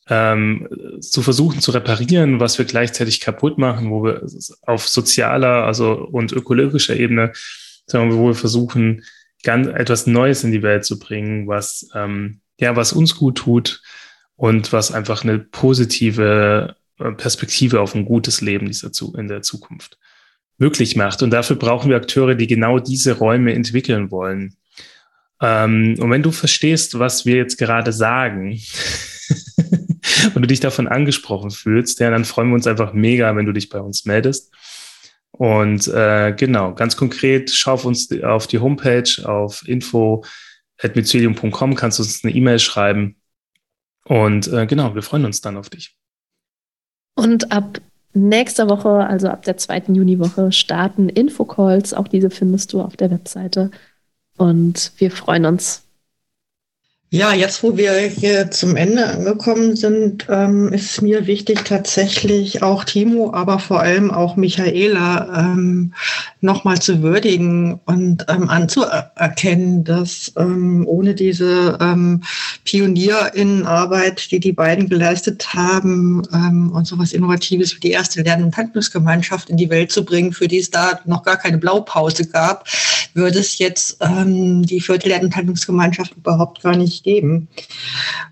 ähm, 0.08 0.68
zu 1.02 1.22
versuchen 1.22 1.60
zu 1.60 1.72
reparieren, 1.72 2.40
was 2.40 2.58
wir 2.58 2.66
gleichzeitig 2.66 3.20
kaputt 3.20 3.58
machen, 3.58 3.92
wo 3.92 4.04
wir 4.06 4.26
auf 4.62 4.88
sozialer 4.88 5.66
also 5.66 5.94
und 5.94 6.32
ökologischer 6.32 6.96
Ebene, 6.96 7.34
sagen 7.88 8.10
wir, 8.10 8.18
wo 8.18 8.28
wir 8.28 8.36
versuchen, 8.36 9.04
ganz 9.44 9.68
etwas 9.68 10.08
Neues 10.08 10.44
in 10.44 10.52
die 10.52 10.64
Welt 10.64 10.86
zu 10.86 10.98
bringen, 10.98 11.48
was 11.48 11.90
ähm, 11.94 12.40
ja 12.60 12.76
was 12.76 12.94
uns 12.94 13.16
gut 13.16 13.38
tut 13.40 13.82
und 14.36 14.72
was 14.72 14.92
einfach 14.92 15.24
eine 15.24 15.40
positive 15.40 16.76
äh, 17.00 17.12
Perspektive 17.12 17.82
auf 17.82 17.96
ein 17.96 18.06
gutes 18.06 18.42
Leben 18.42 18.68
dieser 18.68 18.92
in 19.18 19.28
der 19.28 19.42
Zukunft 19.42 19.98
möglich 20.58 20.96
macht. 20.96 21.22
Und 21.22 21.32
dafür 21.32 21.56
brauchen 21.56 21.90
wir 21.90 21.98
Akteure, 21.98 22.36
die 22.36 22.48
genau 22.48 22.80
diese 22.80 23.18
Räume 23.18 23.54
entwickeln 23.54 24.12
wollen. 24.12 24.56
Ähm, 25.42 25.96
und 26.00 26.10
wenn 26.10 26.24
du 26.24 26.32
verstehst, 26.32 26.98
was 27.00 27.26
wir 27.26 27.36
jetzt 27.36 27.58
gerade 27.58 27.92
sagen 27.92 28.52
und 30.34 30.42
du 30.42 30.48
dich 30.48 30.62
davon 30.62 30.88
angesprochen 30.88 31.52
fühlst, 31.52 32.00
ja, 32.00 32.10
dann 32.10 32.26
freuen 32.26 32.50
wir 32.50 32.56
uns 32.56 32.66
einfach 32.68 32.94
mega, 32.94 33.36
wenn 33.36 33.46
du 33.46 33.52
dich 33.52 33.70
bei 33.70 33.80
uns 33.80 34.06
meldest. 34.06 34.54
Und 35.32 35.88
äh, 35.90 36.34
genau, 36.34 36.74
ganz 36.74 36.96
konkret, 36.96 37.52
schau 37.52 37.74
auf 37.74 37.84
uns 37.84 38.10
auf 38.24 38.48
die 38.48 38.60
Homepage 38.60 39.10
auf 39.26 39.68
info.mycelium.com, 39.68 41.76
kannst 41.76 42.00
du 42.00 42.04
uns 42.04 42.24
eine 42.24 42.34
E-Mail 42.34 42.60
schreiben. 42.60 43.18
Und 44.06 44.48
äh, 44.48 44.66
genau, 44.66 44.96
wir 44.96 45.02
freuen 45.02 45.26
uns 45.26 45.42
dann 45.42 45.58
auf 45.58 45.70
dich. 45.70 45.98
Und 47.16 47.52
ab 47.52 47.82
nächster 48.16 48.70
Woche, 48.70 48.90
also 49.06 49.28
ab 49.28 49.44
der 49.44 49.58
zweiten 49.58 49.96
Juniwoche, 49.96 50.52
starten 50.52 51.10
Infocalls. 51.10 51.94
Auch 51.94 52.08
diese 52.08 52.30
findest 52.30 52.74
du 52.74 52.82
auf 52.82 52.96
der 52.98 53.12
Webseite. 53.12 53.72
Und 54.38 54.92
wir 54.98 55.12
freuen 55.12 55.46
uns, 55.46 55.85
ja, 57.12 57.34
jetzt 57.34 57.64
wo 57.64 57.78
wir 57.78 57.94
hier 57.94 58.52
zum 58.52 58.76
Ende 58.76 59.06
angekommen 59.06 59.76
sind, 59.76 60.26
ähm, 60.28 60.74
ist 60.74 61.02
mir 61.02 61.28
wichtig 61.28 61.64
tatsächlich 61.64 62.64
auch 62.64 62.84
Timo, 62.84 63.32
aber 63.32 63.60
vor 63.60 63.80
allem 63.80 64.12
auch 64.12 64.36
Michaela 64.36 65.40
ähm, 65.40 65.94
nochmal 66.42 66.82
zu 66.82 67.04
würdigen 67.04 67.80
und 67.86 68.26
ähm, 68.28 68.50
anzuerkennen, 68.50 69.84
dass 69.84 70.34
ähm, 70.36 70.84
ohne 70.88 71.14
diese 71.14 71.78
ähm, 71.80 72.24
Pionierinnenarbeit, 72.66 74.32
die 74.32 74.40
die 74.40 74.54
beiden 74.54 74.90
geleistet 74.90 75.54
haben 75.54 76.24
ähm, 76.34 76.72
und 76.72 76.86
sowas 76.86 77.14
Innovatives 77.14 77.76
wie 77.76 77.82
die 77.82 77.92
erste 77.92 78.24
Lern- 78.24 78.44
und 78.44 78.58
Handlungsgemeinschaft 78.58 79.50
in 79.50 79.58
die 79.58 79.70
Welt 79.70 79.92
zu 79.92 80.04
bringen, 80.04 80.34
für 80.34 80.48
die 80.48 80.60
es 80.60 80.72
da 80.72 81.00
noch 81.06 81.24
gar 81.24 81.38
keine 81.38 81.60
Blaupause 81.60 82.28
gab, 82.28 82.68
würde 83.14 83.40
es 83.40 83.58
jetzt 83.60 83.98
ähm, 84.02 84.64
die 84.64 84.82
vierte 84.82 85.08
Lern- 85.08 85.24
und 85.24 85.36
Handlungsgemeinschaft 85.36 86.14
überhaupt 86.18 86.62
gar 86.62 86.76
nicht 86.76 87.05
geben. 87.06 87.48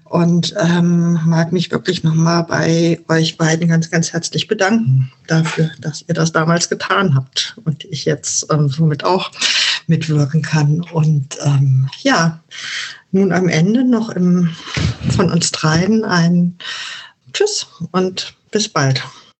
Und 0.03 0.53
ähm, 0.59 1.19
mag 1.25 1.53
mich 1.53 1.71
wirklich 1.71 2.03
nochmal 2.03 2.43
bei 2.43 2.99
euch 3.07 3.37
beiden 3.37 3.69
ganz, 3.69 3.89
ganz 3.89 4.11
herzlich 4.11 4.47
bedanken 4.47 5.11
dafür, 5.27 5.71
dass 5.79 6.03
ihr 6.07 6.13
das 6.13 6.33
damals 6.33 6.69
getan 6.69 7.15
habt 7.15 7.55
und 7.63 7.85
ich 7.85 8.03
jetzt 8.03 8.47
ähm, 8.51 8.67
somit 8.67 9.05
auch 9.05 9.31
mitwirken 9.87 10.41
kann. 10.41 10.81
Und 10.91 11.37
ähm, 11.45 11.87
ja, 12.01 12.39
nun 13.11 13.31
am 13.31 13.47
Ende 13.47 13.85
noch 13.85 14.09
im, 14.09 14.49
von 15.15 15.31
uns 15.31 15.51
dreien 15.51 16.03
ein 16.03 16.57
Tschüss 17.31 17.67
und 17.91 18.33
bis 18.51 18.67
bald. 18.67 19.01